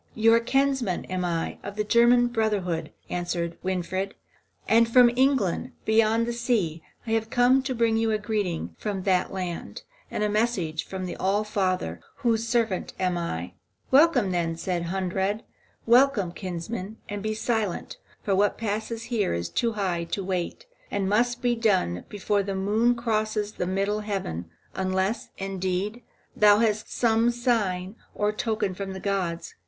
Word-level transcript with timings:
"You 0.15 0.39
kinsman 0.39 1.05
am 1.11 1.23
I, 1.23 1.59
of 1.61 1.75
the 1.75 1.83
German 1.83 2.25
brotherhood," 2.25 2.91
answered 3.07 3.55
Winfried, 3.61 4.15
"and 4.67 4.91
from 4.91 5.11
England, 5.15 5.73
beyond 5.85 6.25
the 6.25 6.33
sea, 6.33 6.81
have 7.01 7.23
I 7.25 7.29
come 7.29 7.61
to 7.61 7.75
bring 7.75 7.97
you 7.97 8.09
a 8.09 8.17
greeting 8.17 8.73
from 8.79 9.03
that 9.03 9.31
land, 9.31 9.83
and 10.09 10.23
a 10.23 10.27
message 10.27 10.87
from 10.87 11.05
the 11.05 11.15
All 11.17 11.43
Father, 11.43 12.01
whose 12.15 12.47
servant 12.47 12.93
I 12.99 13.03
am." 13.03 13.51
"Welcome, 13.91 14.31
then," 14.31 14.57
said 14.57 14.85
Hunrad, 14.85 15.43
"welcome, 15.85 16.31
kinsman, 16.31 16.97
and 17.07 17.21
be 17.21 17.35
silent; 17.35 17.97
for 18.23 18.35
what 18.35 18.57
passes 18.57 19.03
here 19.13 19.35
is 19.35 19.49
too 19.49 19.73
high 19.73 20.05
to 20.05 20.23
wait, 20.23 20.65
and 20.89 21.07
must 21.07 21.43
be 21.43 21.53
done 21.55 22.05
before 22.09 22.41
the 22.41 22.55
moon 22.55 22.95
crosses 22.95 23.51
the 23.51 23.67
middle 23.67 23.99
heaven, 23.99 24.49
unless, 24.73 25.29
indeed, 25.37 26.01
thou 26.35 26.57
hast 26.57 26.91
some 26.91 27.29
sign 27.29 27.95
or 28.15 28.31
token 28.31 28.73
from 28.73 28.93
the 28.93 28.99
gods. 28.99 29.53